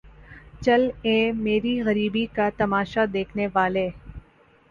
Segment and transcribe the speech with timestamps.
[0.61, 3.87] چل اے میری غریبی کا تماشا دیکھنے والے